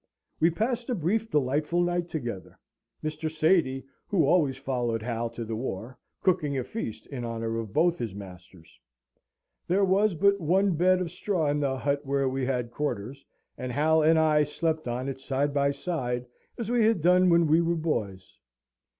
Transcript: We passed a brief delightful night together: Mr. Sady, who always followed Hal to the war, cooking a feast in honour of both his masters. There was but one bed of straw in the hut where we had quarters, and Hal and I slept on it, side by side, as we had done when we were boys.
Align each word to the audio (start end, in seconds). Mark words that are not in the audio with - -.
We 0.39 0.49
passed 0.49 0.89
a 0.89 0.95
brief 0.95 1.29
delightful 1.29 1.79
night 1.83 2.09
together: 2.09 2.57
Mr. 3.03 3.29
Sady, 3.29 3.85
who 4.07 4.25
always 4.25 4.57
followed 4.57 5.03
Hal 5.03 5.29
to 5.29 5.45
the 5.45 5.55
war, 5.55 5.99
cooking 6.23 6.57
a 6.57 6.63
feast 6.63 7.05
in 7.05 7.23
honour 7.23 7.59
of 7.59 7.71
both 7.71 7.99
his 7.99 8.15
masters. 8.15 8.79
There 9.67 9.85
was 9.85 10.15
but 10.15 10.41
one 10.41 10.71
bed 10.73 11.01
of 11.01 11.11
straw 11.11 11.51
in 11.51 11.59
the 11.59 11.77
hut 11.77 12.03
where 12.03 12.27
we 12.27 12.47
had 12.47 12.71
quarters, 12.71 13.23
and 13.59 13.71
Hal 13.71 14.01
and 14.01 14.17
I 14.17 14.43
slept 14.43 14.87
on 14.87 15.07
it, 15.07 15.19
side 15.19 15.53
by 15.53 15.69
side, 15.69 16.25
as 16.57 16.71
we 16.71 16.83
had 16.83 17.03
done 17.03 17.29
when 17.29 17.45
we 17.45 17.61
were 17.61 17.75
boys. 17.75 18.39